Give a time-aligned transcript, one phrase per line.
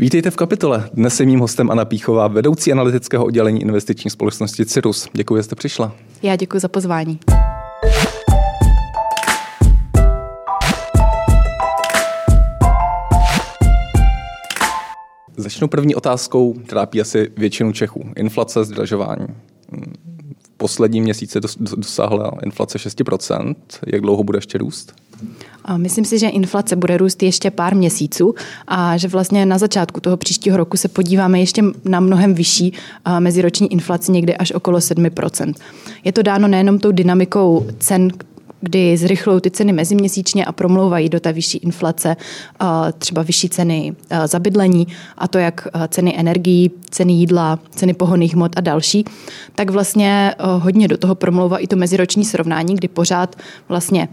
[0.00, 0.90] Vítejte v kapitole.
[0.94, 5.08] Dnes je mým hostem Anna Píchová, vedoucí analytického oddělení investiční společnosti Cirrus.
[5.12, 5.92] Děkuji, že jste přišla.
[6.22, 7.18] Já děkuji za pozvání.
[15.36, 18.04] Začnu první otázkou, trápí asi většinu Čechů.
[18.16, 19.26] Inflace, zdražování.
[20.42, 21.40] V posledním měsíci
[21.76, 23.54] dosáhla inflace 6%.
[23.86, 24.94] Jak dlouho bude ještě růst?
[25.76, 28.34] Myslím si, že inflace bude růst ještě pár měsíců
[28.68, 32.72] a že vlastně na začátku toho příštího roku se podíváme ještě na mnohem vyšší
[33.18, 35.54] meziroční inflaci, někdy až okolo 7%.
[36.04, 38.08] Je to dáno nejenom tou dynamikou cen,
[38.60, 42.16] kdy zrychlou ty ceny meziměsíčně a promlouvají do té vyšší inflace,
[42.98, 44.86] třeba vyšší ceny za bydlení
[45.18, 49.04] a to jak ceny energií, ceny jídla, ceny pohonných hmot a další,
[49.54, 53.36] tak vlastně hodně do toho promlouvá i to meziroční srovnání, kdy pořád
[53.68, 54.08] vlastně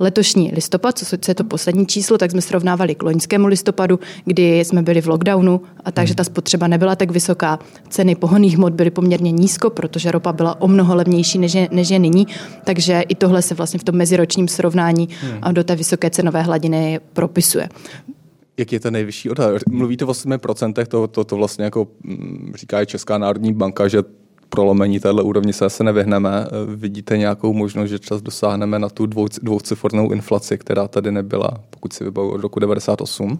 [0.00, 4.82] letošní listopad, co je to poslední číslo, tak jsme srovnávali k loňskému listopadu, kdy jsme
[4.82, 7.58] byli v lockdownu, a takže ta spotřeba nebyla tak vysoká.
[7.88, 11.90] Ceny pohonných hmot byly poměrně nízko, protože ropa byla o mnoho levnější, než je, než
[11.90, 12.26] je nyní.
[12.64, 15.54] Takže i tohle se vlastně v tom meziročním srovnání hmm.
[15.54, 17.68] do té vysoké cenové hladiny propisuje.
[18.58, 19.62] Jak je ten nejvyšší odhad?
[19.70, 24.02] Mluvíte o 7%, to, to, to vlastně jako mm, říká Česká národní banka, že
[24.48, 26.46] prolomení téhle úrovni se asi nevyhneme.
[26.66, 31.92] Vidíte nějakou možnost, že čas dosáhneme na tu dvou, dvoucifernou inflaci, která tady nebyla, pokud
[31.92, 33.38] si vybavu od roku 98?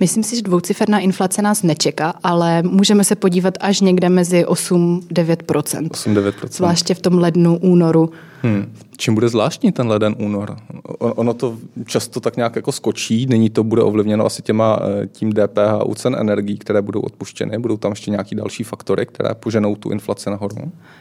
[0.00, 5.88] Myslím si, že dvouciferná inflace nás nečeká, ale můžeme se podívat až někde mezi 8-9%.
[5.88, 6.32] 8-9%.
[6.50, 8.10] Zvláště v tom lednu, únoru.
[8.42, 8.72] Hmm.
[8.96, 10.56] Čím bude zvláštní ten leden únor?
[10.98, 15.32] Ono to často tak nějak jako skočí, nyní to bude ovlivněno asi těma, eh, tím
[15.32, 17.58] DPH u cen energií, které budou odpuštěny.
[17.58, 20.56] Budou tam ještě nějaký další faktory, které poženou tu inflaci nahoru?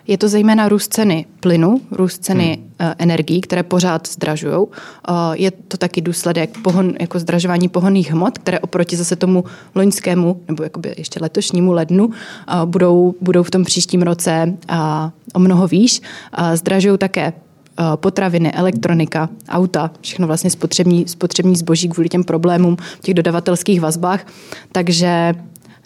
[0.07, 2.71] Je to zejména růst ceny plynu, růst ceny hmm.
[2.79, 4.65] Eh, energií, které pořád zdražují.
[4.65, 9.43] Eh, je to taky důsledek pohon, jako zdražování pohonných hmot, které oproti zase tomu
[9.75, 12.09] loňskému nebo jakoby ještě letošnímu lednu
[12.65, 14.57] budou, budou v tom příštím roce
[15.33, 16.01] o mnoho výš.
[16.55, 17.33] Zdražují také
[17.95, 24.27] potraviny, elektronika, auta, všechno vlastně spotřební, spotřební zboží kvůli těm problémům v těch dodavatelských vazbách.
[24.71, 25.33] Takže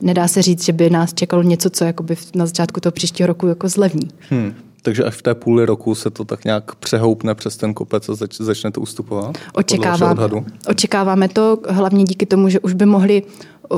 [0.01, 3.47] nedá se říct, že by nás čekalo něco, co jakoby na začátku toho příštího roku
[3.47, 4.09] jako zlevní.
[4.29, 4.53] Hmm.
[4.81, 8.15] Takže až v té půli roku se to tak nějak přehoupne přes ten kopec a
[8.15, 9.37] zač- začne to ustupovat?
[9.53, 10.29] Očekáváme,
[10.67, 13.23] očekáváme to hlavně díky tomu, že už by mohli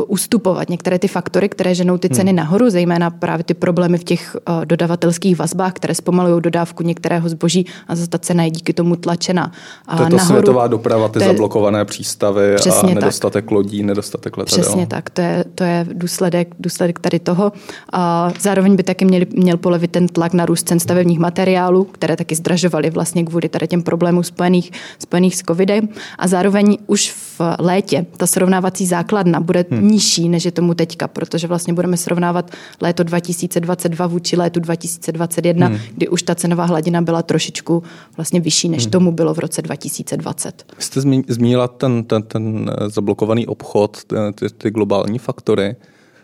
[0.08, 2.38] ustupovat některé ty faktory, které ženou ty ceny hmm.
[2.38, 7.96] nahoru, zejména právě ty problémy v těch dodavatelských vazbách, které zpomalují dodávku některého zboží a
[7.96, 9.52] zase ta cena je díky tomu tlačena
[9.98, 10.34] To je to nahoru.
[10.34, 13.52] světová doprava, ty je, zablokované přístavy a nedostatek tak.
[13.52, 14.64] lodí, nedostatek letadel.
[14.64, 17.52] Přesně tak, to je, to je důsledek, důsledek tady toho.
[17.94, 22.16] A zároveň by taky měl, měl polevit ten tlak na růst cen stavebních materiálů, které
[22.16, 25.90] taky zdražovaly vlastně kvůli tady těm problémům spojených, spojených s covidem.
[26.20, 29.92] A zároveň už v létě ta srovnávací základna bude hmm hmm.
[29.92, 32.52] nižší, než je tomu teďka, protože vlastně budeme srovnávat
[32.82, 35.78] léto 2022 vůči létu 2021, hmm.
[35.94, 37.84] kdy už ta cenová hladina byla trošičku
[38.18, 38.92] vlastně vyšší, než hmm.
[38.92, 40.74] tomu bylo v roce 2020.
[40.80, 43.98] Jste zmínila ten, ten, ten eh, zablokovaný obchod,
[44.36, 45.76] ty, ty globální faktory.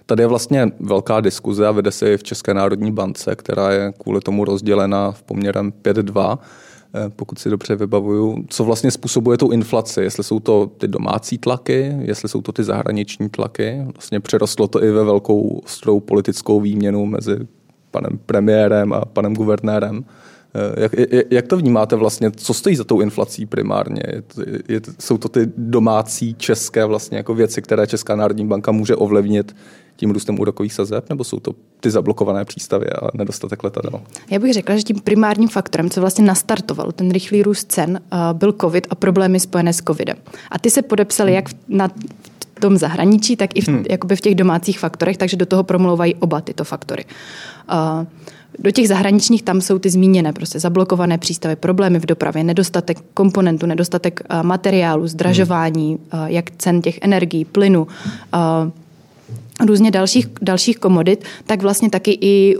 [0.06, 3.94] Tady je vlastně velká diskuze a vede se i v České národní bance, která je
[3.98, 6.38] kvůli tomu rozdělena v poměrem 5-2.
[6.96, 11.38] Eh, pokud si dobře vybavuju, co vlastně způsobuje tu inflaci, jestli jsou to ty domácí
[11.38, 13.82] tlaky, jestli jsou to ty zahraniční tlaky.
[13.94, 17.38] Vlastně přerostlo to i ve velkou ostrou politickou výměnu mezi
[17.92, 20.06] panem premiérem a panem guvernérem.
[20.56, 20.92] Eh, jak,
[21.32, 22.32] jak to vnímáte vlastně?
[22.32, 24.02] Co stojí za tou inflací primárně?
[24.08, 24.24] Je,
[24.68, 29.56] je, jsou to ty domácí české vlastně jako věci, které Česká národní banka může ovlivnit
[29.96, 34.02] tím růstem úrokových sazeb, nebo jsou to ty zablokované přístavy a nedostatek letadel?
[34.32, 38.18] Já bych řekla, že tím primárním faktorem, co vlastně nastartoval ten rychlý růst cen, eh,
[38.34, 40.18] byl COVID a problémy spojené s COVIDem.
[40.52, 41.90] A ty se podepsaly jak na
[42.60, 43.86] tom zahraničí, tak i v, hmm.
[43.90, 47.06] jakoby v těch domácích faktorech, takže do toho promlouvají oba tyto faktory.
[47.72, 48.06] Uh,
[48.60, 53.66] do těch zahraničních tam jsou ty zmíněné, prostě zablokované přístavy, problémy v dopravě, nedostatek komponentů,
[53.66, 57.88] nedostatek uh, materiálu, zdražování, uh, jak cen těch energií, plynu,
[58.34, 62.58] uh, různě dalších, dalších komodit, tak vlastně taky i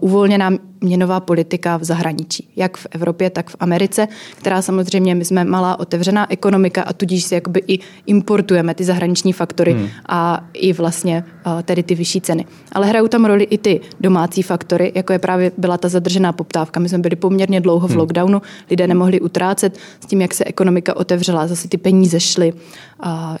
[0.00, 0.50] uvolněná
[0.84, 5.80] měnová politika v zahraničí, jak v Evropě, tak v Americe, která samozřejmě, my jsme malá
[5.80, 9.88] otevřená ekonomika a tudíž si jakoby i importujeme ty zahraniční faktory hmm.
[10.08, 11.24] a i vlastně
[11.62, 12.46] tedy ty vyšší ceny.
[12.72, 16.80] Ale hrajou tam roli i ty domácí faktory, jako je právě byla ta zadržená poptávka.
[16.80, 17.98] My jsme byli poměrně dlouho v hmm.
[17.98, 22.52] lockdownu, lidé nemohli utrácet s tím, jak se ekonomika otevřela, zase ty peníze šly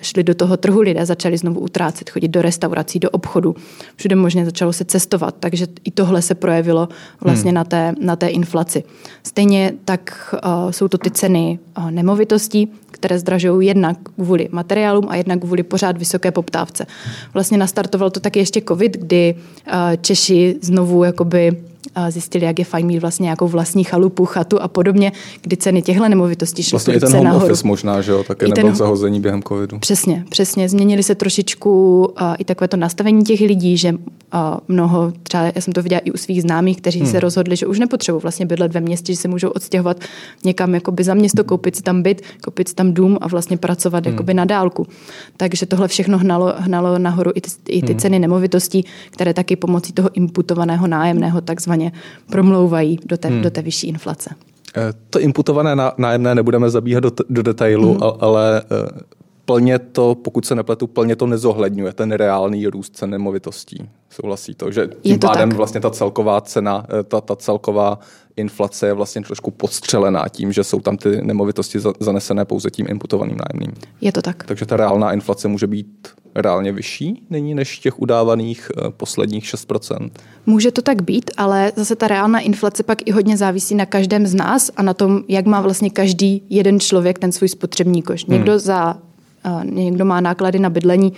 [0.00, 3.56] šli do toho trhu lidé, začali znovu utrácet, chodit do restaurací, do obchodu.
[3.96, 6.88] Všude možně začalo se cestovat, takže i tohle se projevilo
[7.20, 7.54] vlastně hmm.
[7.54, 8.84] na, té, na té inflaci.
[9.22, 15.16] Stejně tak uh, jsou to ty ceny uh, nemovitostí, které zdražují jednak kvůli materiálům a
[15.16, 16.86] jednak kvůli pořád vysoké poptávce.
[17.34, 21.62] Vlastně nastartoval to taky ještě covid, kdy uh, Češi znovu jakoby
[22.08, 25.12] zjistili, jak je fajn mít vlastně nějakou vlastní chalupu, chatu a podobně,
[25.42, 27.44] kdy ceny těchto nemovitostí šly Vlastně i ten home nahoru.
[27.44, 28.74] office možná, že jo, také nebyl ten...
[28.74, 29.78] zahození během covidu.
[29.78, 30.68] Přesně, přesně.
[30.68, 33.98] Změnili se trošičku uh, i takové to nastavení těch lidí, že uh,
[34.68, 37.08] mnoho, třeba já jsem to viděla i u svých známých, kteří hmm.
[37.08, 39.96] se rozhodli, že už nepotřebují vlastně bydlet ve městě, že se můžou odstěhovat
[40.44, 44.06] někam jakoby za město, koupit si tam byt, koupit si tam dům a vlastně pracovat
[44.06, 44.14] hmm.
[44.14, 44.86] jakoby na dálku.
[45.36, 48.00] Takže tohle všechno hnalo, hnalo nahoru i ty, i ty hmm.
[48.00, 51.92] ceny nemovitostí, které taky pomocí toho imputovaného nájemného takzvaně takzvaně
[52.30, 53.42] promlouvají do té, hmm.
[53.42, 54.34] do té vyšší inflace.
[54.76, 58.02] Eh, to imputované nájemné nebudeme zabíhat do, do detailu, hmm.
[58.20, 59.00] ale eh,
[59.44, 63.88] plně to, pokud se nepletu, plně to nezohledňuje ten reálný růst cen nemovitostí.
[64.10, 65.56] Souhlasí to, že tím to pádem tak.
[65.56, 67.98] vlastně ta celková cena, eh, ta, ta celková
[68.36, 73.36] inflace je vlastně trošku podstřelená tím, že jsou tam ty nemovitosti zanesené pouze tím imputovaným
[73.36, 73.74] nájemným.
[74.00, 74.44] Je to tak.
[74.44, 80.10] Takže ta reálná inflace může být reálně vyšší není než těch udávaných eh, posledních 6%?
[80.46, 84.26] Může to tak být, ale zase ta reálná inflace pak i hodně závisí na každém
[84.26, 88.24] z nás a na tom, jak má vlastně každý jeden člověk ten svůj spotřební koš.
[88.24, 88.58] Někdo, hmm.
[88.58, 88.98] za,
[89.64, 91.12] někdo má náklady na bydlení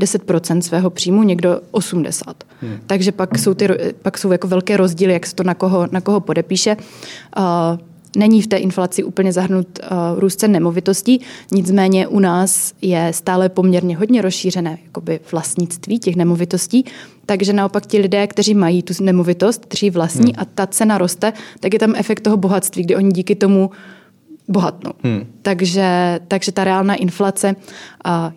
[0.00, 2.34] 10% svého příjmu, někdo 80%.
[2.60, 2.78] Hmm.
[2.86, 3.68] Takže pak jsou, ty,
[4.02, 6.76] pak jsou jako velké rozdíly, jak se to na koho, na koho podepíše.
[8.16, 9.80] Není v té inflaci úplně zahrnut
[10.16, 11.20] růst cen nemovitostí,
[11.52, 16.84] nicméně u nás je stále poměrně hodně rozšířené jakoby vlastnictví těch nemovitostí,
[17.26, 20.42] takže naopak ti lidé, kteří mají tu nemovitost, kteří vlastní hmm.
[20.42, 23.70] a ta cena roste, tak je tam efekt toho bohatství, kdy oni díky tomu
[24.52, 24.92] bohatnou.
[25.02, 25.26] Hmm.
[25.42, 27.56] Takže, takže ta reálná inflace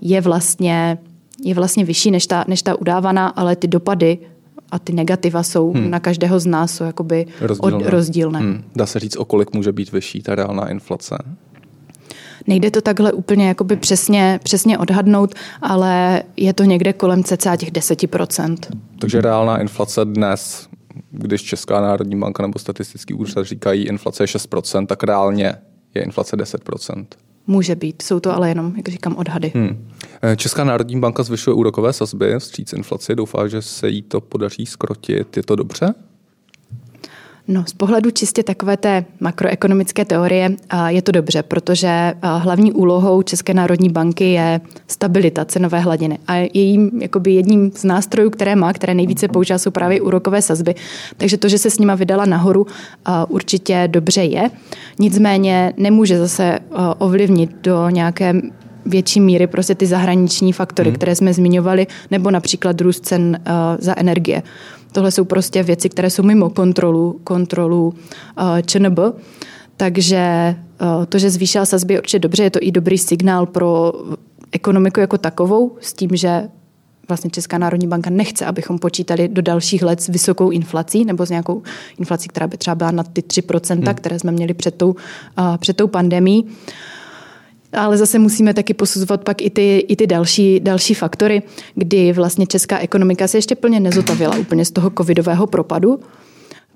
[0.01, 0.97] je vlastně
[1.43, 4.17] je vlastně vyšší než ta, než ta udávaná, ale ty dopady
[4.71, 5.91] a ty negativa jsou hmm.
[5.91, 7.85] na každého z nás jsou jakoby rozdílné.
[7.85, 8.39] Od, rozdílné.
[8.39, 8.63] Hmm.
[8.75, 11.17] Dá se říct, o kolik může být vyšší ta reálná inflace?
[12.47, 17.71] Nejde to takhle úplně jakoby přesně, přesně odhadnout, ale je to někde kolem cca těch
[17.71, 18.57] 10%.
[18.99, 20.67] Takže reálná inflace dnes,
[21.11, 25.55] když Česká národní banka nebo statistický úřad říkají inflace je 6%, tak reálně
[25.95, 27.05] je inflace 10%.
[27.47, 29.51] Může být, jsou to ale jenom, jak říkám, odhady.
[29.55, 29.87] Hmm.
[30.21, 33.15] Eh, Česká národní banka zvyšuje úrokové sazby, stříc inflaci.
[33.15, 35.37] Doufá, že se jí to podaří skrotit.
[35.37, 35.93] Je to dobře?
[37.47, 40.51] No, z pohledu čistě takové té makroekonomické teorie
[40.87, 46.19] je to dobře, protože hlavní úlohou České národní banky je stabilita cenové hladiny.
[46.27, 50.75] A jejím jakoby jedním z nástrojů, které má, které nejvíce používá, jsou právě úrokové sazby.
[51.17, 52.67] Takže to, že se s nima vydala nahoru,
[53.27, 54.51] určitě dobře je.
[54.99, 56.59] Nicméně nemůže zase
[56.97, 58.33] ovlivnit do nějaké
[58.85, 60.95] větší míry prostě ty zahraniční faktory, hmm.
[60.95, 63.39] které jsme zmiňovali, nebo například růst cen
[63.79, 64.43] za energie.
[64.95, 68.99] Tohle jsou prostě věci, které jsou mimo kontrolu, kontrolu uh, ČNB.
[69.77, 73.93] Takže uh, to, že zvýšila sazby, je určitě dobře, je to i dobrý signál pro
[74.51, 76.49] ekonomiku jako takovou, s tím, že
[77.07, 81.29] vlastně Česká národní banka nechce, abychom počítali do dalších let s vysokou inflací nebo s
[81.29, 81.63] nějakou
[81.99, 83.95] inflací, která by třeba byla na ty 3%, hmm.
[83.95, 86.43] které jsme měli před tou, uh, před tou pandemí.
[86.43, 86.51] Uh,
[87.75, 91.43] ale zase musíme taky posuzovat pak i ty, i ty další, další faktory,
[91.75, 95.99] kdy vlastně česká ekonomika se ještě plně nezotavila úplně z toho covidového propadu,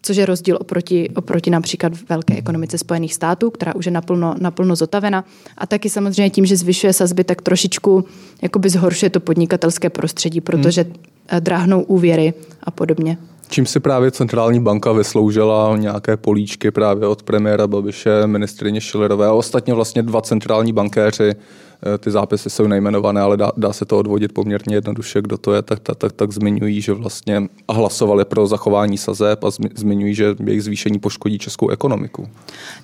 [0.02, 4.76] což je rozdíl oproti, oproti například velké ekonomice Spojených států, která už je naplno, naplno
[4.76, 5.26] zotavena.
[5.58, 8.06] A taky samozřejmě tím, že zvyšuje sazby, tak trošičku
[8.42, 10.94] jakoby zhoršuje to podnikatelské prostředí, protože hmm.
[11.40, 13.18] dráhnou úvěry a podobně.
[13.52, 19.34] Čím si právě centrální banka vysloužila nějaké políčky právě od premiéra Babiše, ministrině Schillerové a
[19.34, 23.98] ostatně vlastně dva centrální bankéři, eh, ty zápisy jsou nejmenované, ale dá, dá se to
[23.98, 28.48] odvodit poměrně jednoduše, kdo to je, tak, tak, tak, tak zmiňují, že vlastně hlasovali pro
[28.48, 32.28] zachování sazeb a zmiňují, že jejich zvýšení poškodí českou ekonomiku.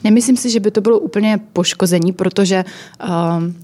[0.03, 2.65] Nemyslím si, že by to bylo úplně poškození, protože
[3.03, 3.09] uh,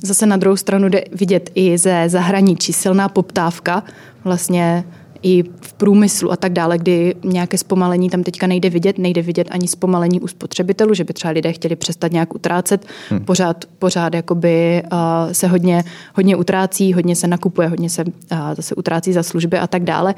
[0.01, 3.83] zase na druhou stranu jde vidět i ze zahraničí silná poptávka
[4.23, 4.83] vlastně
[5.23, 9.47] i v průmyslu a tak dále, kdy nějaké zpomalení tam teďka nejde vidět, nejde vidět
[9.51, 13.25] ani zpomalení u spotřebitelů, že by třeba lidé chtěli přestat nějak utrácet, hmm.
[13.25, 14.99] pořád, pořád jakoby uh,
[15.31, 15.83] se hodně,
[16.15, 18.11] hodně utrácí, hodně se nakupuje, hodně se uh,
[18.55, 20.15] zase utrácí za služby a tak dále.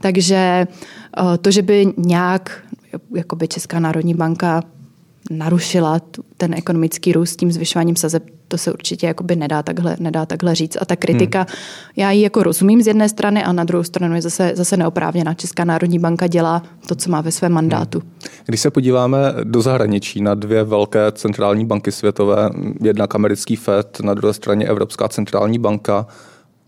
[0.00, 0.66] Takže
[1.20, 2.62] uh, to, že by nějak
[3.14, 4.62] jakoby Česká národní banka
[5.30, 10.26] narušila tu, ten ekonomický růst tím zvyšováním sazeb, to se určitě jakoby nedá takhle, nedá
[10.26, 10.76] takhle říct.
[10.80, 11.56] A ta kritika, hmm.
[11.96, 15.34] já ji jako rozumím z jedné strany a na druhou stranu je zase, zase neoprávněná.
[15.34, 17.98] Česká národní banka dělá to, co má ve svém mandátu.
[17.98, 18.10] Hmm.
[18.46, 22.50] Když se podíváme do zahraničí na dvě velké centrální banky světové,
[22.82, 26.06] jednak americký FED, na druhé straně Evropská centrální banka,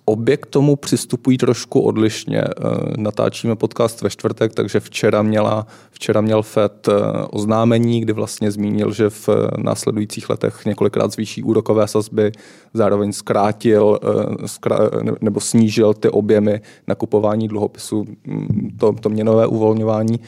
[0.09, 2.41] Obě k tomu přistupují trošku odlišně.
[2.41, 2.53] Eh,
[2.97, 6.93] natáčíme podcast ve čtvrtek, takže včera, měla, včera měl FED eh,
[7.31, 12.33] oznámení, kdy vlastně zmínil, že v následujících letech několikrát zvýší úrokové sazby,
[12.75, 20.21] zároveň zkrátil eh, nebo snížil ty objemy nakupování dluhopisů, mm, to, to měnové uvolňování.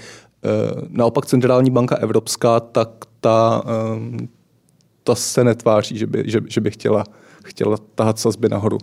[0.88, 2.88] Naopak Centrální banka Evropská, tak
[3.20, 3.62] ta,
[5.04, 7.04] ta se netváří, že by, že, že by chtěla,
[7.44, 8.78] chtěla tahat sazby nahoru.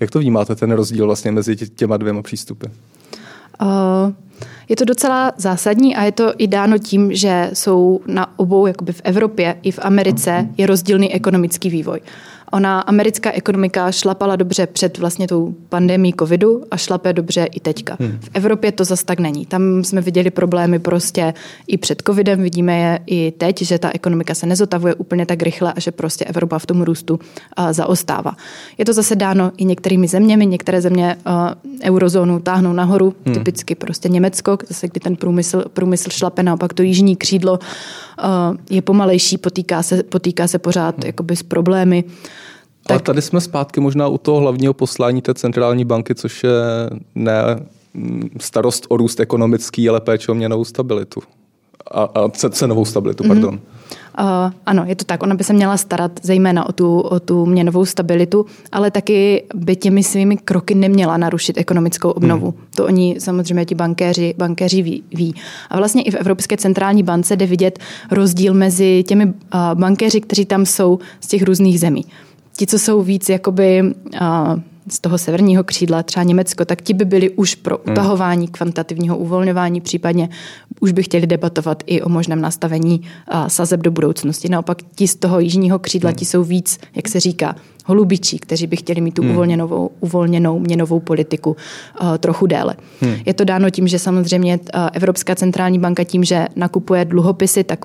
[0.00, 2.66] Jak to vnímáte, ten rozdíl vlastně mezi těma dvěma přístupy?
[3.62, 4.12] Uh,
[4.68, 8.92] je to docela zásadní a je to i dáno tím, že jsou na obou, jakoby
[8.92, 12.00] v Evropě i v Americe, je rozdílný ekonomický vývoj.
[12.52, 17.96] Ona, americká ekonomika šlapala dobře před vlastně tou pandemí covidu a šlape dobře i teďka.
[18.00, 18.18] Hmm.
[18.20, 19.46] V Evropě to zas tak není.
[19.46, 21.34] Tam jsme viděli problémy prostě
[21.66, 25.72] i před covidem, vidíme je i teď, že ta ekonomika se nezotavuje úplně tak rychle
[25.72, 28.36] a že prostě Evropa v tom růstu uh, zaostává.
[28.78, 31.32] Je to zase dáno i některými zeměmi, některé země uh,
[31.84, 33.34] eurozónu táhnou nahoru, hmm.
[33.34, 38.82] typicky prostě Německo, zase kdy ten průmysl, průmysl šlape, naopak to jižní křídlo uh, je
[38.82, 41.06] pomalejší, potýká se, potýká se pořád hmm.
[41.06, 42.04] jakoby s problémy.
[42.86, 42.90] Tak...
[42.90, 46.50] Ale tady jsme zpátky možná u toho hlavního poslání té centrální banky, což je
[47.14, 47.42] ne
[47.94, 51.20] mm, starost o růst ekonomický, ale péče o měnovou stabilitu.
[51.90, 53.28] A, a cenovou stabilitu, mm-hmm.
[53.28, 53.60] pardon.
[54.20, 55.22] Uh, ano, je to tak.
[55.22, 59.76] Ona by se měla starat zejména o tu, o tu měnovou stabilitu, ale taky by
[59.76, 62.50] těmi svými kroky neměla narušit ekonomickou obnovu.
[62.50, 62.66] Hmm.
[62.74, 65.34] To oni samozřejmě ti bankéři, bankéři ví, ví.
[65.70, 67.78] A vlastně i v Evropské centrální bance jde vidět
[68.10, 69.32] rozdíl mezi těmi uh,
[69.74, 72.04] bankéři, kteří tam jsou z těch různých zemí
[72.60, 77.04] ti, co jsou víc jakoby uh, z toho severního křídla, třeba Německo, tak ti by
[77.04, 77.92] byli už pro hmm.
[77.92, 80.28] utahování kvantitativního uvolňování, případně
[80.80, 84.48] už by chtěli debatovat i o možném nastavení uh, sazeb do budoucnosti.
[84.48, 86.16] Naopak ti z toho jižního křídla, hmm.
[86.16, 89.30] ti jsou víc, jak se říká, holubičí, kteří by chtěli mít tu hmm.
[89.30, 91.56] uvolněnou, uvolněnou měnovou politiku
[92.00, 92.74] uh, trochu déle.
[93.00, 93.14] Hmm.
[93.26, 97.78] Je to dáno tím, že samozřejmě uh, Evropská centrální banka tím, že nakupuje dluhopisy, tak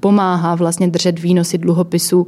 [0.00, 2.26] pomáhá vlastně držet výnosy dluhopisů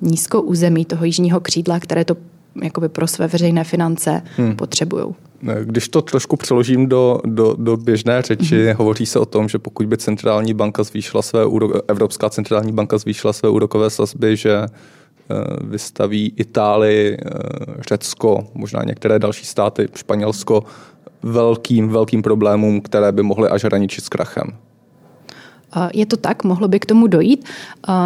[0.00, 2.16] nízko území toho jižního křídla, které to
[2.62, 4.56] jakoby pro své veřejné finance hmm.
[4.56, 5.14] potřebují.
[5.64, 8.76] Když to trošku přeložím do, do, do běžné řeči, hmm.
[8.76, 11.40] hovoří se o tom, že pokud by centrální banka zvýšila své,
[11.88, 14.66] Evropská centrální banka zvýšila své úrokové sazby, že eh,
[15.64, 17.28] vystaví Itálii, eh,
[17.88, 20.64] Řecko, možná některé další státy, Španělsko,
[21.22, 24.52] velkým, velkým problémům, které by mohly až hraničit s krachem.
[25.94, 27.44] Je to tak, mohlo by k tomu dojít.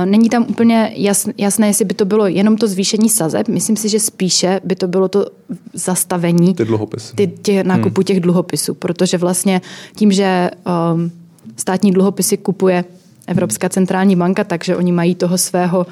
[0.05, 0.95] Není tam úplně
[1.39, 3.49] jasné, jestli by to bylo jenom to zvýšení sazeb.
[3.49, 5.27] Myslím si, že spíše by to bylo to
[5.75, 7.17] zastavení ty dluhopisy.
[7.17, 8.05] Ty, tě, nákupu hmm.
[8.05, 9.61] těch dluhopisů, protože vlastně
[9.97, 10.51] tím, že
[10.95, 11.11] um,
[11.57, 12.85] státní dluhopisy kupuje
[13.27, 15.87] Evropská centrální banka, takže oni mají toho svého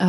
[0.00, 0.08] uh,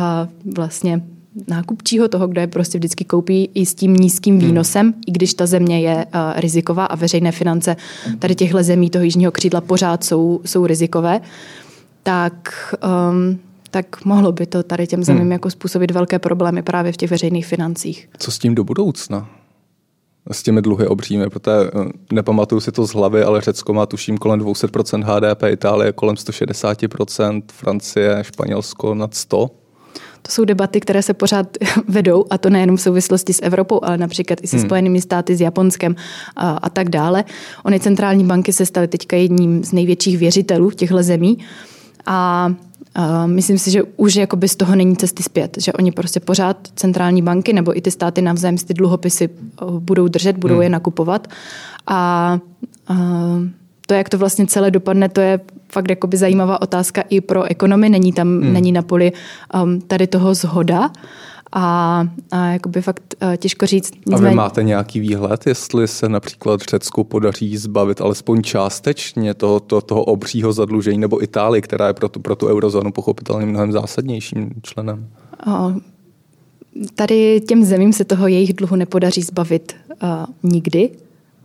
[0.54, 1.02] vlastně
[1.48, 4.46] nákupčího, toho, kdo je prostě vždycky koupí i s tím nízkým hmm.
[4.46, 5.00] výnosem, hmm.
[5.06, 7.76] i když ta země je uh, riziková a veřejné finance
[8.18, 11.20] tady těchto zemí toho jižního křídla pořád jsou, jsou rizikové,
[12.02, 12.74] tak,
[13.10, 13.38] um,
[13.70, 15.32] tak mohlo by to tady těm zemím hmm.
[15.32, 18.08] jako způsobit velké problémy právě v těch veřejných financích.
[18.18, 19.28] Co s tím do budoucna?
[20.32, 24.18] s těmi dluhy obřími, protože eh, nepamatuju si to z hlavy, ale Řecko má tuším
[24.18, 29.48] kolem 200% HDP, Itálie kolem 160%, Francie, Španělsko nad 100%.
[30.22, 31.46] To jsou debaty, které se pořád
[31.88, 34.66] vedou, a to nejenom v souvislosti s Evropou, ale například i se hmm.
[34.66, 35.96] Spojenými státy, s Japonskem
[36.36, 37.24] a, a tak dále.
[37.64, 41.38] Ony centrální banky se staly teďka jedním z největších věřitelů těchto zemí.
[42.06, 42.52] A
[43.26, 47.52] myslím si, že už z toho není cesty zpět, že oni prostě pořád centrální banky
[47.52, 49.28] nebo i ty státy navzájem ty dluhopisy
[49.78, 50.62] budou držet, budou hmm.
[50.62, 51.28] je nakupovat.
[51.86, 52.38] A,
[52.88, 52.96] a
[53.88, 55.40] to, jak to vlastně celé dopadne, to je
[55.72, 57.88] fakt jakoby zajímavá otázka i pro ekonomy.
[57.88, 58.52] Není tam, hmm.
[58.52, 59.12] není na poli
[59.62, 60.90] um, tady toho zhoda.
[61.52, 63.92] A, a jakoby fakt uh, těžko říct.
[64.06, 64.26] Nicméně...
[64.26, 69.80] A vy máte nějaký výhled, jestli se například Řecku podaří zbavit alespoň částečně toho, to,
[69.80, 74.50] toho obřího zadlužení, nebo Itálii, která je pro tu, pro tu eurozónu pochopitelně mnohem zásadnějším
[74.62, 75.08] členem?
[75.46, 75.76] Uh,
[76.94, 80.08] tady těm zemím se toho jejich dluhu nepodaří zbavit uh,
[80.42, 80.90] nikdy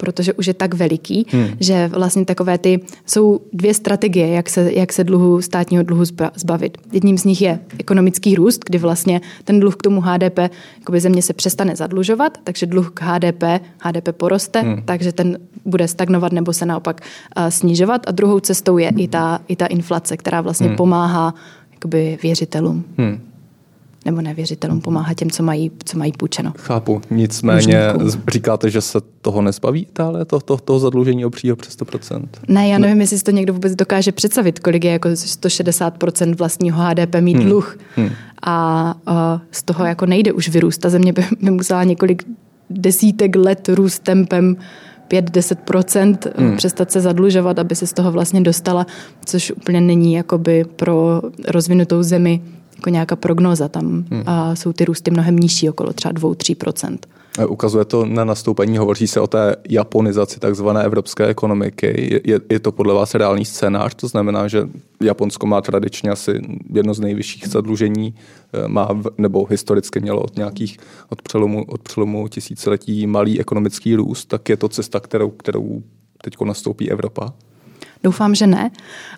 [0.04, 1.48] protože už je tak veliký, hmm.
[1.60, 6.04] že vlastně takové ty, jsou dvě strategie, jak se, jak se dluhu, státního dluhu
[6.36, 6.78] zbavit.
[6.92, 10.40] Jedním z nich je ekonomický růst, kdy vlastně ten dluh k tomu HDP,
[10.80, 13.44] jakoby země se přestane zadlužovat, takže dluh k HDP,
[13.80, 14.82] HDP poroste, hmm.
[14.86, 17.02] takže ten bude stagnovat nebo se naopak
[17.38, 18.02] uh, snižovat.
[18.08, 20.76] A druhou cestou je i ta, i ta inflace, která vlastně hmm.
[20.76, 21.34] pomáhá
[21.72, 22.84] jakoby věřitelům.
[22.98, 23.33] Hmm
[24.06, 26.54] nebo nevěřitelům pomáhat těm, co mají, co mají půjčeno.
[26.58, 28.30] Chápu, nicméně Dlužníků.
[28.32, 32.26] říkáte, že se toho nezbaví Itálie, to, to, toho zadlužení obřího přes 100%?
[32.48, 33.04] Ne, já nevím, ne.
[33.04, 37.46] jestli si to někdo vůbec dokáže představit, kolik je jako 160% vlastního HDP mít hmm.
[37.46, 37.78] dluh.
[37.96, 38.10] Hmm.
[38.42, 39.14] A uh,
[39.52, 40.82] z toho jako nejde už vyrůst.
[40.82, 42.24] Ta země by, by musela několik
[42.70, 44.56] desítek let růst tempem
[45.10, 46.58] 5-10%, hmm.
[46.58, 48.86] přestat se zadlužovat, aby se z toho vlastně dostala,
[49.26, 52.42] což úplně není jakoby pro rozvinutou zemi
[52.84, 53.68] jako nějaká prognoza.
[53.68, 54.24] Tam hmm.
[54.26, 56.98] a jsou ty růsty mnohem nižší, okolo třeba 2-3%.
[57.48, 62.22] Ukazuje to na nastoupení, hovoří se o té japonizaci takzvané evropské ekonomiky.
[62.26, 63.96] Je, je to podle vás reálný scénář?
[63.96, 64.70] To znamená, že
[65.02, 66.42] Japonsko má tradičně asi
[66.74, 68.16] jedno z nejvyšších zadlužení,
[68.54, 70.78] eh, má, nebo historicky mělo od nějakých,
[71.10, 75.82] od přelomu, od přelomu tisíciletí malý ekonomický růst, tak je to cesta, kterou, kterou
[76.24, 77.34] teď nastoupí Evropa?
[78.04, 78.72] Doufám, že ne.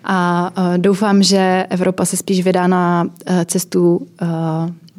[0.04, 4.28] A uh, doufám, že Evropa se spíš vydá na uh, cestu uh,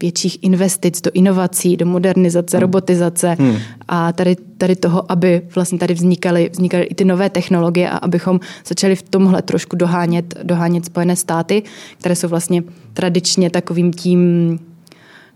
[0.01, 2.61] větších investic do inovací, do modernizace, hmm.
[2.61, 3.57] robotizace hmm.
[3.87, 8.39] a tady, tady toho, aby vlastně tady vznikaly, vznikaly i ty nové technologie a abychom
[8.67, 11.63] začali v tomhle trošku dohánět, dohánět Spojené státy,
[11.99, 12.63] které jsou vlastně
[12.93, 14.59] tradičně takovým tím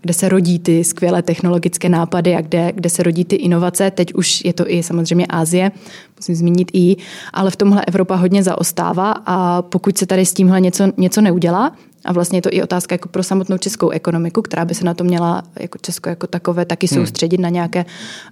[0.02, 3.90] kde se rodí ty skvělé technologické nápady a kde, kde se rodí ty inovace.
[3.90, 5.72] Teď už je to i samozřejmě Ázie,
[6.16, 6.96] musím zmínit i,
[7.32, 11.72] ale v tomhle Evropa hodně zaostává a pokud se tady s tímhle něco, něco neudělá,
[12.04, 14.94] a vlastně je to i otázka jako pro samotnou českou ekonomiku, která by se na
[14.94, 16.98] to měla jako Česko jako takové taky hmm.
[16.98, 17.84] soustředit na nějaké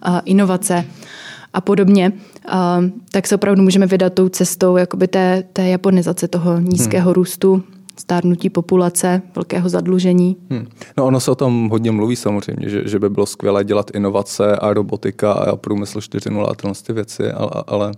[0.08, 0.84] uh, inovace
[1.52, 2.12] a podobně,
[2.52, 2.54] uh,
[3.10, 7.14] tak se opravdu můžeme vydat tou cestou jakoby té, té japonizace toho nízkého hmm.
[7.14, 7.62] růstu,
[8.00, 10.37] stárnutí populace, velkého zadlužení.
[10.50, 10.66] Hmm.
[10.97, 14.57] No ono se o tom hodně mluví samozřejmě, že, že by bylo skvělé dělat inovace
[14.57, 17.92] a robotika a průmysl 4.0 a tyhle ty věci, ale, ale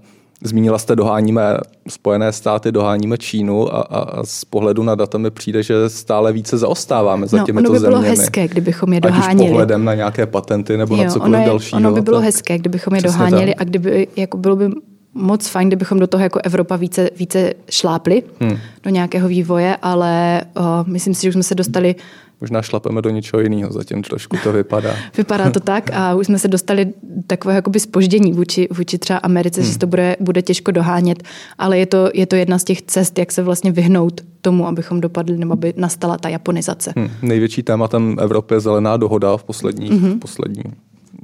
[0.44, 1.42] Zmínila jste, doháníme
[1.88, 6.58] Spojené státy, doháníme Čínu a, a z pohledu na data mi přijde, že stále více
[6.58, 8.02] zaostáváme za no, těmito ono by zeměmi.
[8.02, 9.40] bylo hezké, kdybychom je doháněli.
[9.40, 11.78] Ať už pohledem na nějaké patenty nebo jo, na cokoliv ono je, dalšího.
[11.78, 12.24] Ono by bylo tak...
[12.24, 13.60] hezké, kdybychom je doháněli tak.
[13.60, 14.68] a kdyby, jako bylo by
[15.14, 18.58] moc fajn, kdybychom do toho jako Evropa více, více šlápli hmm.
[18.82, 21.94] do nějakého vývoje, ale uh, myslím si, že už jsme se dostali
[22.40, 24.94] Možná šlapeme do něčeho jiného, zatím trošku to vypadá.
[25.16, 26.92] vypadá to tak a už jsme se dostali
[27.26, 29.72] takové jakoby spoždění vůči, vůči třeba Americe, hmm.
[29.72, 31.22] že to bude, bude těžko dohánět,
[31.58, 35.00] ale je to, je to jedna z těch cest, jak se vlastně vyhnout tomu, abychom
[35.00, 36.92] dopadli, nebo aby nastala ta japonizace.
[36.96, 37.10] Hmm.
[37.22, 40.18] Největší tématem Evropy je zelená dohoda v posledních, hmm.
[40.18, 40.62] poslední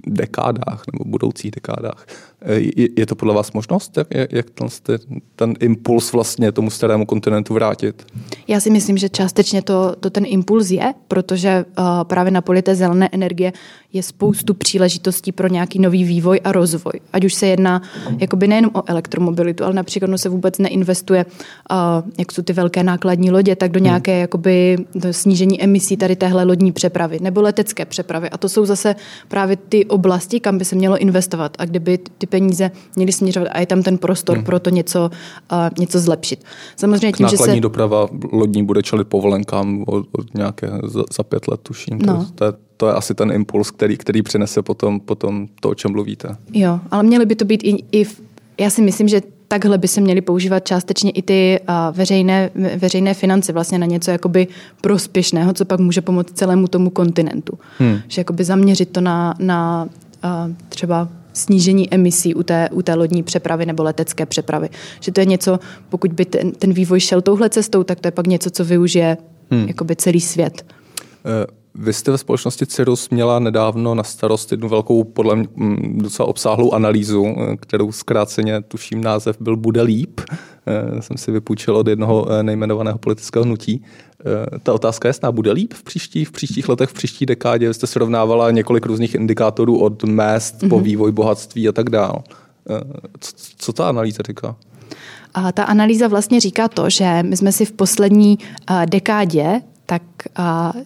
[0.07, 2.07] dekádách nebo budoucích dekádách.
[2.47, 4.69] Je, je to podle vás možnost, jak, jak ten,
[5.37, 8.07] ten impuls vlastně tomu starému kontinentu vrátit?
[8.49, 12.63] Já si myslím, že částečně to, to ten impuls je, protože uh, právě na poli
[12.63, 13.53] té zelené energie
[13.93, 16.93] je spoustu příležitostí pro nějaký nový vývoj a rozvoj.
[17.13, 17.83] Ať už se jedná
[18.19, 22.83] jakoby nejenom o elektromobilitu, ale například no se vůbec neinvestuje, uh, jak jsou ty velké
[22.83, 23.85] nákladní lodě, tak do hmm.
[23.85, 24.21] nějaké hmm.
[24.21, 28.31] jakoby do snížení emisí tady téhle lodní přepravy nebo letecké přepravy.
[28.31, 28.97] A to jsou zase
[29.29, 31.57] právě ty oblasti, kam by se mělo investovat.
[31.59, 34.45] A kdyby ty peníze měly směřovat a je tam ten prostor hmm.
[34.45, 35.11] pro to něco,
[35.53, 36.45] uh, něco zlepšit.
[36.77, 37.61] Samozřejmě tím, Nákladní že se...
[37.61, 41.99] doprava lodní bude čelit povolenkám od, od nějaké za, za pět let, tuším.
[42.07, 42.27] No.
[42.35, 45.93] To, je, to je asi ten impuls, který, který přinese potom, potom to, o čem
[45.93, 46.37] mluvíte.
[46.53, 48.21] Jo, ale měly by to být i, i v,
[48.61, 53.15] já si myslím, že takhle by se měly používat částečně i ty uh, veřejné, veřejné
[53.15, 54.47] finance vlastně na něco jakoby
[54.81, 57.59] prospěšného, co pak může pomoct celému tomu kontinentu.
[57.79, 57.99] Hmm.
[58.09, 59.89] Že jakoby zaměřit to na, na
[60.25, 64.69] uh, třeba snížení emisí u té, u té lodní přepravy nebo letecké přepravy.
[65.01, 68.13] Že to je něco, pokud by ten, ten vývoj šel touhle cestou, tak to je
[68.13, 69.17] pak něco, co využije
[69.51, 69.69] hmm.
[69.69, 70.67] jakoby celý svět.
[71.81, 75.49] Vy jste ve společnosti Cirrus měla nedávno na starost jednu velkou, podle mě
[75.95, 80.21] docela obsáhlou analýzu, eh, kterou zkráceně tuším název byl Bude líp.
[80.67, 83.85] Eh, jsem si vypůjčil od jednoho eh, nejmenovaného politického hnutí.
[84.63, 87.75] Ta otázka je jasná, bude líp v příštích, v příštích letech, v příští dekádě?
[87.75, 90.69] Jste srovnávala několik různých indikátorů od mest mm-hmm.
[90.69, 90.85] po mhm.
[90.85, 92.19] vývoj bohatství a tak dále.
[93.21, 94.57] Co, co ta analýza říká?
[95.35, 98.39] A ta analýza vlastně říká to, že my jsme si v poslední
[98.87, 100.03] dekádě tak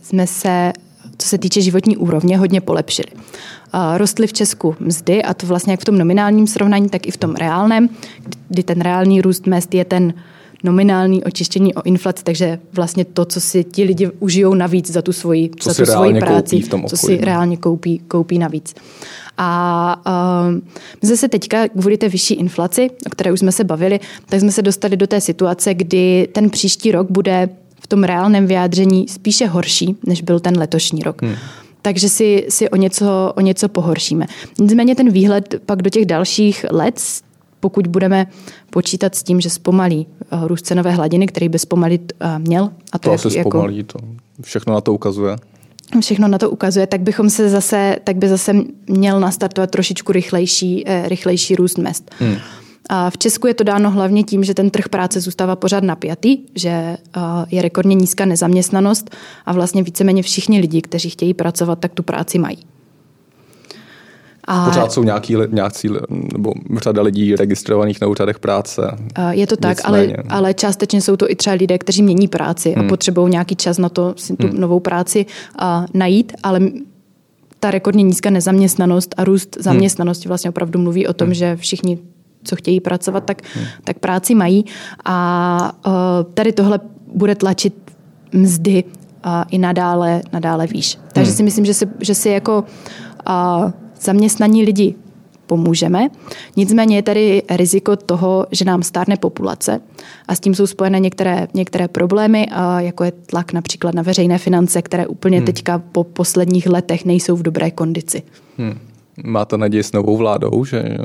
[0.02, 0.72] jsme se,
[1.18, 3.08] co se týče životní úrovně, hodně polepšili.
[3.96, 7.16] Rostly v Česku mzdy, a to vlastně jak v tom nominálním srovnání, tak i v
[7.16, 7.88] tom reálném,
[8.48, 10.14] kdy ten reálný růst mest je ten
[10.64, 15.12] nominální očištění o inflaci, takže vlastně to, co si ti lidi užijou navíc za tu
[15.12, 18.74] svoji, co za tu svoji práci, v tom co si reálně koupí, koupí navíc.
[19.38, 20.54] A uh,
[21.02, 24.40] my jsme se teďka kvůli té vyšší inflaci, o které už jsme se bavili, tak
[24.40, 27.48] jsme se dostali do té situace, kdy ten příští rok bude
[27.92, 31.22] tom reálném vyjádření spíše horší, než byl ten letošní rok.
[31.22, 31.36] Hmm
[31.82, 34.26] takže si, si o, něco, o něco pohoršíme.
[34.58, 37.00] Nicméně ten výhled pak do těch dalších let,
[37.60, 38.26] pokud budeme
[38.70, 42.70] počítat s tím, že zpomalí eh, růst cenové hladiny, který by zpomalit uh, měl.
[42.92, 43.98] A to, to asi jako, zpomalí, to
[44.42, 45.36] všechno na to ukazuje.
[46.00, 48.54] Všechno na to ukazuje, tak bychom se zase, tak by zase
[48.86, 52.10] měl nastartovat trošičku rychlejší, uh, rychlejší růst mest.
[52.18, 52.36] Hmm.
[52.94, 56.38] A v Česku je to dáno hlavně tím, že ten trh práce zůstává pořád napjatý,
[56.54, 56.96] že
[57.50, 59.10] je rekordně nízká nezaměstnanost
[59.46, 62.58] a vlastně víceméně všichni lidi, kteří chtějí pracovat, tak tu práci mají.
[64.44, 65.88] A Pořád jsou nějaký, nějaký,
[66.32, 66.52] nebo
[66.82, 68.82] řada lidí registrovaných na úřadech práce.
[69.30, 72.84] Je to tak, ale, ale částečně jsou to i třeba lidé, kteří mění práci hmm.
[72.84, 74.60] a potřebují nějaký čas na to si tu hmm.
[74.60, 75.26] novou práci
[75.58, 76.60] a, najít, ale
[77.60, 79.62] ta rekordně nízká nezaměstnanost a růst hmm.
[79.62, 81.34] zaměstnanosti vlastně opravdu mluví o tom, hmm.
[81.34, 81.98] že všichni
[82.44, 83.42] co chtějí pracovat, tak,
[83.84, 84.64] tak práci mají.
[85.04, 85.92] A uh,
[86.34, 86.80] tady tohle
[87.14, 87.74] bude tlačit
[88.32, 90.98] mzdy uh, i nadále, nadále výš.
[91.12, 91.36] Takže hmm.
[91.36, 92.64] si myslím, že si, že si jako
[93.28, 94.94] uh, zaměstnaní lidi
[95.46, 96.08] pomůžeme.
[96.56, 99.80] Nicméně je tady riziko toho, že nám stárne populace
[100.28, 104.38] a s tím jsou spojené některé, některé problémy, a jako je tlak například na veřejné
[104.38, 105.46] finance, které úplně hmm.
[105.46, 108.22] teďka po posledních letech nejsou v dobré kondici.
[108.58, 108.91] Hmm
[109.24, 110.96] máte naději s novou vládou, že,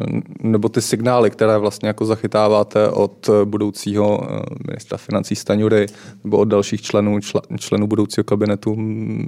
[0.43, 5.85] nebo ty signály, které vlastně jako zachytáváte od budoucího eh, ministra financí Staňury
[6.23, 7.19] nebo od dalších členů,
[7.57, 8.75] členů budoucího kabinetu,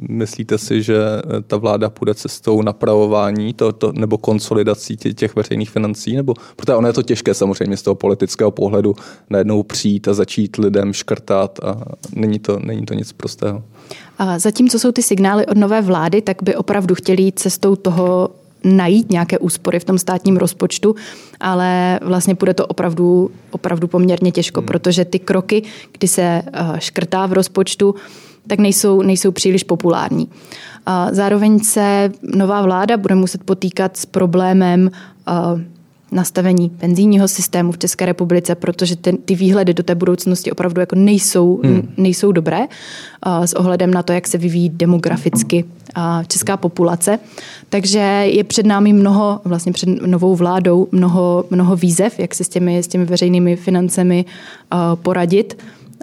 [0.10, 5.36] myslíte si, že eh, ta vláda půjde cestou napravování to, to, nebo konsolidací těch, těch
[5.36, 6.16] veřejných financí?
[6.16, 8.96] Nebo, protože ono je to těžké samozřejmě z toho politického pohledu
[9.30, 11.82] najednou přijít a začít lidem škrtat a
[12.16, 13.64] není to, není to nic prostého.
[14.18, 18.30] A zatímco jsou ty signály od nové vlády, tak by opravdu chtěli jít cestou toho
[18.64, 20.96] najít nějaké úspory v tom státním rozpočtu,
[21.40, 24.68] ale vlastně bude to opravdu, opravdu poměrně těžko, hmm.
[24.68, 26.44] protože ty kroky, kdy se eh,
[26.78, 27.96] škrtá v rozpočtu,
[28.48, 30.30] tak nejsou, nejsou příliš populární.
[31.12, 34.92] Zároveň se nová vláda bude muset potýkat s problémem
[35.28, 35.32] eh,
[36.12, 40.96] nastavení penzijního systému v České republice, protože ten, ty výhledy do té budoucnosti opravdu jako
[40.96, 41.94] nejsou, hmm.
[41.98, 47.20] nejsou dobré uh, s ohledem na to, jak se vyvíjí demograficky uh, česká populace.
[47.70, 52.50] Takže je před námi mnoho, vlastně před novou vládou, mnoho, mnoho výzev, jak se s
[52.50, 54.26] těmi, s těmi veřejnými financemi
[54.74, 55.58] uh, poradit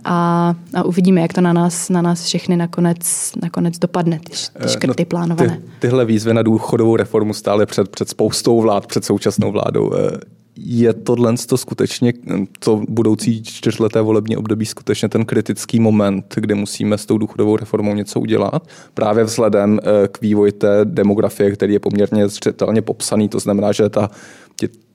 [0.07, 4.65] a, a uvidíme, jak to na nás, na nás všechny nakonec, nakonec dopadne, ty, ty
[4.65, 5.57] eh, škrty no, plánované.
[5.57, 9.93] Ty, tyhle výzvy na důchodovou reformu stále před, před spoustou vlád, před současnou vládou.
[9.95, 10.19] Eh,
[10.59, 12.13] je tohle to skutečně,
[12.59, 17.95] to budoucí čtyřleté volební období, skutečně ten kritický moment, kde musíme s tou důchodovou reformou
[17.95, 18.69] něco udělat?
[18.95, 23.89] Právě vzhledem eh, k vývoji té demografie, který je poměrně zřetelně popsaný, to znamená, že
[23.89, 24.11] ta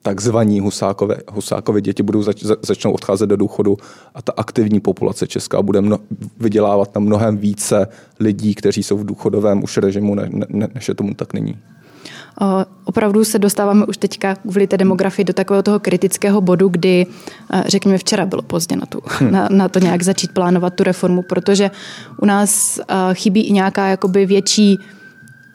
[0.02, 3.78] takzvaní Husákové, Husákové děti budou zač, začnou odcházet do důchodu
[4.16, 6.00] a ta aktivní populace česká bude mno,
[6.40, 7.88] vydělávat na mnohem více
[8.20, 11.58] lidí, kteří jsou v důchodovém už režimu, ne, ne, než je tomu tak není.
[12.86, 17.06] Opravdu se dostáváme už teďka kvůli té demografii do takového toho kritického bodu, kdy,
[17.66, 19.32] řekněme, včera bylo pozdě na, tu, hmm.
[19.32, 21.72] na, na to nějak začít plánovat tu reformu, protože
[22.22, 22.80] u nás
[23.14, 24.80] chybí i nějaká jakoby větší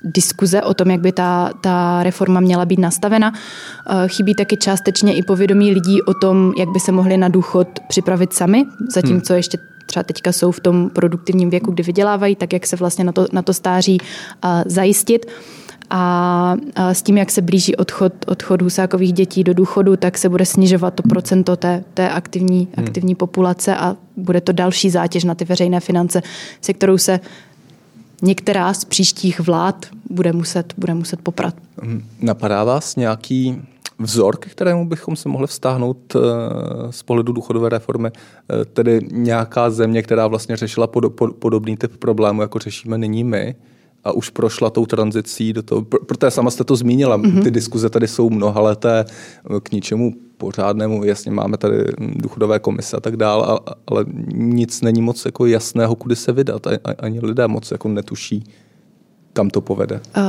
[0.07, 3.33] diskuze o tom, jak by ta, ta reforma měla být nastavena.
[3.90, 7.69] Eh, chybí taky částečně i povědomí lidí o tom, jak by se mohli na důchod
[7.88, 8.64] připravit sami,
[8.95, 9.37] zatímco hmm.
[9.37, 13.12] ještě třeba teďka jsou v tom produktivním věku, kdy vydělávají, tak jak se vlastně na
[13.12, 15.27] to, na to stáří uh, zajistit.
[15.90, 20.29] A, a s tím, jak se blíží odchod, odchod husákových dětí do důchodu, tak se
[20.29, 22.87] bude snižovat to procento té, té aktivní, hmm.
[22.87, 26.23] aktivní populace a bude to další zátěž na ty veřejné finance,
[26.61, 27.21] se kterou se
[28.22, 31.55] některá z příštích vlád bude muset, bude muset poprat.
[31.83, 32.05] Mhm.
[32.20, 33.62] Napadá vás nějaký
[33.98, 36.18] vzor, k kterému bychom se mohli vztáhnout eh,
[36.92, 40.87] z pohledu důchodové reformy, eh, tedy nějaká země, která vlastně řešila
[41.38, 43.57] podobný typ problému, jako řešíme nyní my,
[44.07, 47.42] a už prošla tou tranzicí do toho, protože sama jste to zmínila, mm-hmm.
[47.42, 49.05] ty diskuze tady jsou mnohaleté,
[49.62, 55.25] k ničemu pořádnému, jasně máme tady důchodové komise a tak dál, ale nic není moc
[55.25, 56.66] jako jasného, kudy se vydat.
[56.99, 58.45] Ani lidé moc jako netuší,
[59.37, 60.01] kam to povede?
[60.16, 60.22] Uh,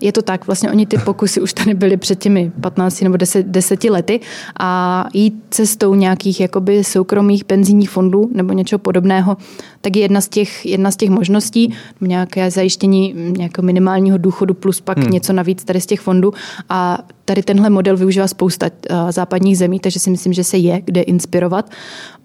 [0.00, 3.46] je to tak, vlastně oni ty pokusy už tady byly před těmi 15 nebo 10,
[3.46, 4.20] 10 lety
[4.60, 9.36] a jít cestou nějakých jakoby soukromých penzijních fondů nebo něčeho podobného,
[9.80, 14.80] tak je jedna z těch, jedna z těch možností, nějaké zajištění nějakého minimálního důchodu plus
[14.80, 15.10] pak hmm.
[15.10, 16.32] něco navíc tady z těch fondů
[16.68, 20.82] a tady tenhle model využívá spousta uh, západních zemí, takže si myslím, že se je
[20.84, 21.70] kde inspirovat.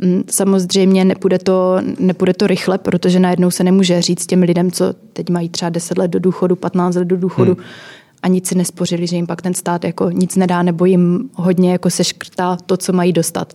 [0.04, 4.94] Um, samozřejmě nepůjde to, nepůjde to rychle, protože najednou se nemůže říct těm lidem, co
[5.14, 7.64] teď mají třeba 10 let do důchodu, 15 let do důchodu, hmm.
[8.24, 11.72] a nic si nespořili, že jim pak ten stát jako nic nedá nebo jim hodně
[11.72, 13.54] jako seškrtá to, co mají dostat.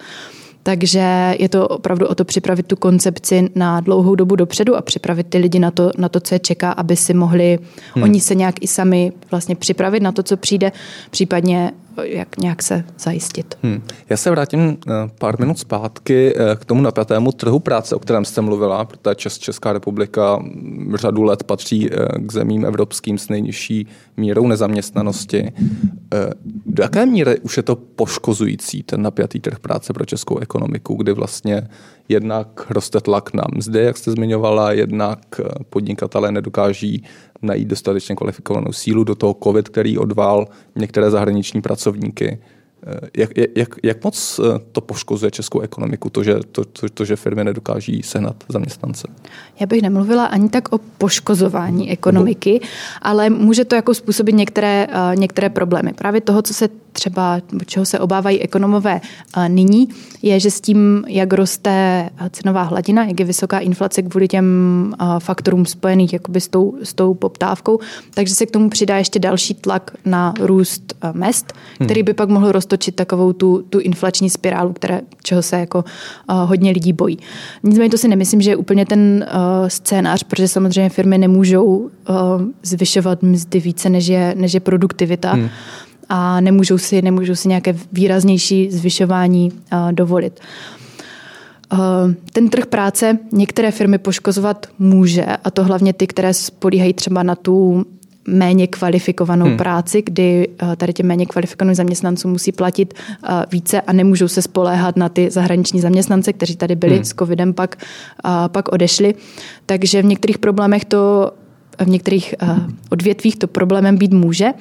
[0.63, 5.27] Takže je to opravdu o to připravit tu koncepci na dlouhou dobu dopředu a připravit
[5.27, 7.59] ty lidi na to, na to co je čeká, aby si mohli
[7.95, 8.05] hmm.
[8.05, 10.73] oni se nějak i sami vlastně připravit na to, co přijde,
[11.11, 13.59] případně jak nějak se zajistit.
[13.63, 13.83] Hmm.
[14.11, 18.25] Já se vrátím eh, pár minut zpátky eh, k tomu napjatému trhu práce, o kterém
[18.25, 20.43] jste mluvila, protože Čes, Česká republika
[20.95, 25.53] řadu let patří eh, k zemím evropským s nejnižší mírou nezaměstnanosti.
[26.67, 31.13] Do jaké míry už je to poškozující, ten napjatý trh práce pro českou ekonomiku, kdy
[31.13, 31.69] vlastně
[32.09, 35.19] jednak roste tlak na mzdy, jak jste zmiňovala, jednak
[35.71, 37.05] podnikatelé nedokáží
[37.45, 42.39] najít dostatečně kvalifikovanou sílu do toho COVID, který odval některé zahraniční pracovníky.
[42.87, 47.05] Eh, jak, jak, jak moc eh, to poškozuje českou ekonomiku, to že, to, to, to,
[47.05, 49.09] že firmy nedokáží sehnat zaměstnance?
[49.61, 52.61] Já bych nemluvila ani tak o poškozování ekonomiky,
[53.03, 55.93] ale může to jako způsobit některé, uh, některé problémy.
[55.93, 59.01] Právě toho, co se třeba, čeho se obávají ekonomové
[59.49, 59.89] nyní,
[60.23, 64.45] je, že s tím, jak roste cenová hladina, jak je vysoká inflace kvůli těm
[65.19, 67.79] faktorům spojených jakoby s, tou, s tou poptávkou,
[68.15, 71.87] takže se k tomu přidá ještě další tlak na růst mest, hmm.
[71.87, 75.85] který by pak mohl roztočit takovou tu, tu inflační spirálu, které, čeho se jako
[76.29, 77.19] hodně lidí bojí.
[77.63, 79.27] Nicméně to si nemyslím, že je úplně ten
[79.69, 81.91] scénář, protože samozřejmě firmy nemůžou
[82.63, 85.33] zvyšovat mzdy více, než je, než je produktivita.
[85.33, 85.49] Hmm
[86.09, 90.41] a nemůžou si, nemůžou si nějaké výraznější zvyšování uh, dovolit.
[91.73, 91.79] Uh,
[92.33, 97.35] ten trh práce některé firmy poškozovat může, a to hlavně ty, které spolíhají třeba na
[97.35, 97.85] tu
[98.29, 99.57] méně kvalifikovanou hmm.
[99.57, 102.95] práci, kdy uh, tady těm méně kvalifikovaným zaměstnancům musí platit
[103.53, 107.05] více a nemůžou se spoléhat na ty zahraniční zaměstnance, kteří tady byli hmm.
[107.05, 107.77] s covidem, pak,
[108.49, 109.15] pak odešli.
[109.67, 111.33] Takže v některých problémech to
[111.79, 112.35] v některých
[112.91, 114.53] odvětvích to problémem být může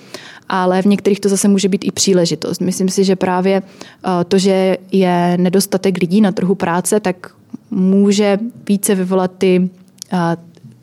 [0.49, 2.61] ale v některých to zase může být i příležitost.
[2.61, 7.31] Myslím si, že právě eh, to, že je nedostatek lidí na trhu práce, tak
[7.71, 9.69] může více vyvolat ty
[10.13, 10.17] eh,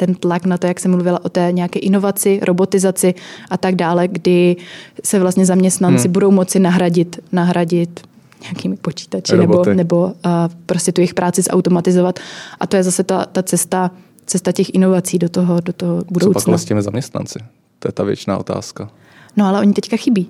[0.00, 3.14] ten tlak na to, jak jsem mluvila o té nějaké inovaci, robotizaci
[3.50, 4.56] a tak dále, kdy
[5.04, 6.12] se vlastně zaměstnanci hmm.
[6.12, 8.00] budou moci nahradit, nahradit
[8.42, 10.12] nějakými počítači nebo, nebo uh,
[10.66, 12.20] prostě tu jejich práci zautomatizovat.
[12.60, 13.90] A to je zase ta, ta cesta,
[14.26, 16.40] cesta těch inovací do toho, do toho budoucna.
[16.40, 17.38] Co pak s těmi zaměstnanci?
[17.78, 18.90] To je ta věčná otázka.
[19.36, 20.28] No ale oni teďka chybí.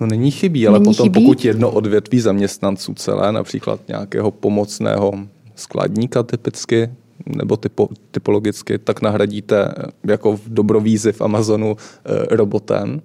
[0.00, 1.24] No není chybí, ale není potom chybí.
[1.24, 5.12] pokud jedno odvětví zaměstnanců celé, například nějakého pomocného
[5.54, 6.90] skladníka typicky,
[7.26, 9.74] nebo typo, typologicky, tak nahradíte
[10.06, 13.00] jako v dobrovízi v Amazonu e, robotem.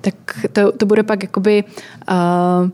[0.00, 0.14] Tak
[0.52, 1.64] to, to bude pak jakoby
[2.10, 2.68] uh,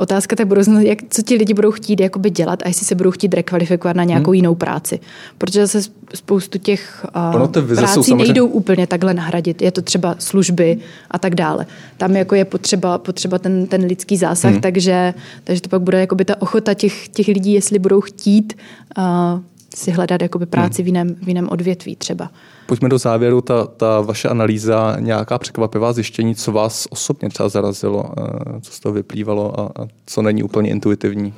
[0.00, 2.94] Otázka tak budou znamenat, jak, co ti lidi budou chtít jakoby dělat a jestli se
[2.94, 4.34] budou chtít rekvalifikovat na nějakou hmm.
[4.34, 5.00] jinou práci.
[5.38, 8.24] Protože zase spoustu těch uh, prací samozřejmě...
[8.24, 9.62] nejdou úplně takhle nahradit.
[9.62, 10.78] Je to třeba služby
[11.10, 11.66] a tak dále.
[11.96, 14.60] Tam jako je potřeba, potřeba ten, ten lidský zásah, hmm.
[14.60, 18.52] takže, takže to pak bude jakoby ta ochota těch, těch lidí, jestli budou chtít
[18.98, 19.04] uh,
[19.74, 20.84] si hledat jakoby práci hmm.
[20.84, 22.30] v, jiném, v jiném odvětví třeba.
[22.66, 28.12] Pojďme do závěru, ta, ta vaše analýza, nějaká překvapivá zjištění, co vás osobně třeba zarazilo,
[28.18, 31.34] eh, co z toho vyplývalo a, a co není úplně intuitivní?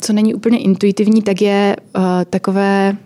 [0.00, 2.96] Co není úplně intuitivní, tak je uh, takové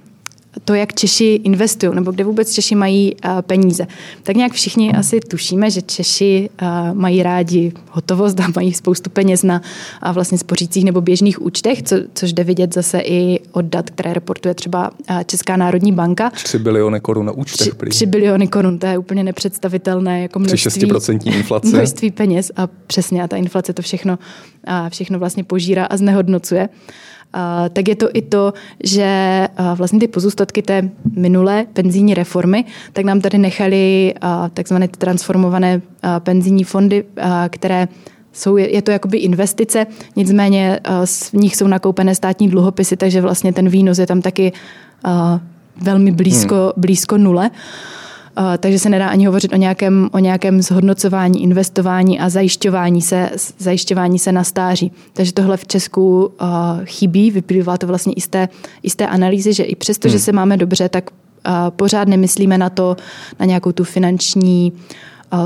[0.64, 3.87] to, jak Češi investují, nebo kde vůbec Češi mají uh, peníze.
[4.22, 9.42] Tak nějak všichni asi tušíme, že Češi uh, mají rádi hotovost a mají spoustu peněz
[9.42, 9.62] na
[10.06, 14.14] uh, vlastně spořících nebo běžných účtech, co, což jde vidět zase i od dat, které
[14.14, 16.30] reportuje třeba uh, Česká národní banka.
[16.30, 17.74] 3 biliony korun na účtech.
[17.74, 21.76] 3, 3 biliony korun, to je úplně nepředstavitelné jako množství, 6% inflace.
[21.76, 24.18] množství peněz a přesně a ta inflace to všechno,
[24.88, 26.68] všechno vlastně požírá a znehodnocuje.
[26.68, 26.94] Uh,
[27.72, 28.52] tak je to i to,
[28.84, 29.08] že
[29.74, 34.14] vlastně ty pozůstatky té minulé penzijní reformy, tak nám tady nechali
[34.54, 35.82] takzvané transformované
[36.18, 37.04] penzijní fondy,
[37.48, 37.88] které
[38.32, 39.86] jsou, je to jakoby investice,
[40.16, 44.52] nicméně v nich jsou nakoupené státní dluhopisy, takže vlastně ten výnos je tam taky
[45.80, 46.72] velmi blízko, hmm.
[46.76, 47.50] blízko nule.
[47.50, 47.56] Uh,
[48.59, 54.18] takže se nedá ani hovořit o nějakém, o nějakém zhodnocování, investování a zajišťování se, zajišťování
[54.18, 54.92] se na stáří.
[55.12, 56.33] Takže tohle v Česku
[56.85, 58.48] chybí, vyplývá to vlastně i z té,
[58.83, 60.12] i z té analýzy, že i přesto, hmm.
[60.12, 61.11] že se máme dobře, tak
[61.70, 62.96] pořád nemyslíme na to,
[63.40, 64.72] na nějakou tu finanční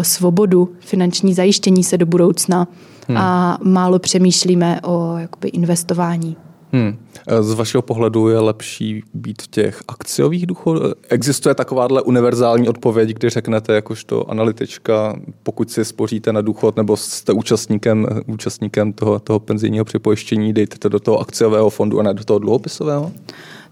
[0.02, 2.68] svobodu, finanční zajištění se do budoucna
[3.08, 3.18] hmm.
[3.18, 6.36] a málo přemýšlíme o jakoby, investování.
[6.72, 6.98] Hmm.
[7.40, 10.92] Z vašeho pohledu je lepší být v těch akciových důchodech?
[11.08, 17.32] Existuje takováhle univerzální odpověď, kdy řeknete jakožto analytička, pokud si spoříte na důchod nebo jste
[17.32, 22.24] účastníkem, účastníkem toho, toho penzijního připojištění, dejte to do toho akciového fondu a ne do
[22.24, 23.12] toho dluhopisového?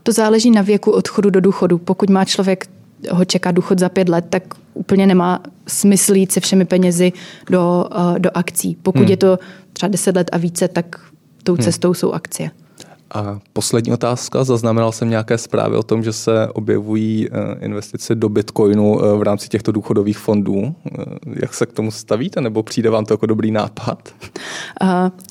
[0.02, 1.78] To záleží na věku odchodu do důchodu.
[1.78, 2.66] Pokud má člověk
[3.10, 4.42] ho čeká důchod za pět let, tak
[4.74, 7.12] úplně nemá smysl jít se všemi penězi
[7.50, 8.76] do, uh, do akcí.
[8.82, 9.10] Pokud hmm.
[9.10, 9.38] je to
[9.72, 11.00] třeba deset let a více, tak
[11.42, 11.64] tou hmm.
[11.64, 11.94] cestou hmm.
[11.94, 12.50] jsou akcie.
[13.14, 14.44] A poslední otázka.
[14.44, 19.22] Zaznamenal jsem nějaké zprávy o tom, že se objevují eh, investice do Bitcoinu eh, v
[19.22, 20.74] rámci těchto důchodových fondů.
[20.98, 21.04] Eh,
[21.40, 24.08] jak se k tomu stavíte, nebo přijde vám to jako dobrý nápad?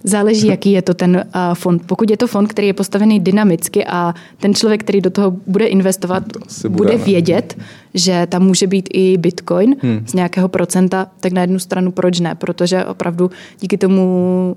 [0.04, 1.82] Záleží, jaký je to ten fond.
[1.86, 5.66] Pokud je to fond, který je postavený dynamicky a ten člověk, který do toho bude
[5.66, 6.24] investovat,
[6.62, 7.58] bude, bude vědět,
[7.94, 10.04] že tam může být i Bitcoin hmm.
[10.08, 12.36] z nějakého procenta, tak na jednu stranu proč ne?
[12.36, 14.56] Protože opravdu díky tomu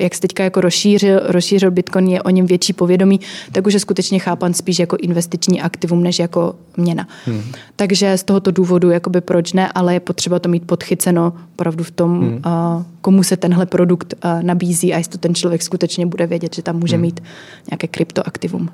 [0.00, 3.20] jak se teďka jako rozšířil, rozšířil Bitcoin, je o něm větší povědomí,
[3.52, 7.08] tak už je skutečně chápan spíš jako investiční aktivum, než jako měna.
[7.24, 7.42] Hmm.
[7.76, 11.90] Takže z tohoto důvodu, jakoby proč ne, ale je potřeba to mít podchyceno opravdu v
[11.90, 12.42] tom, hmm.
[13.00, 16.96] komu se tenhle produkt nabízí a jestli ten člověk skutečně bude vědět, že tam může
[16.96, 17.02] hmm.
[17.02, 17.20] mít
[17.70, 18.68] nějaké kryptoaktivum.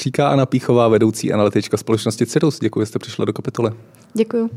[0.00, 2.58] Říká Anna Píchová, vedoucí analytička společnosti Cirrus.
[2.60, 3.70] Děkuji, že jste přišla do kapitoly.
[4.14, 4.50] Děkuji.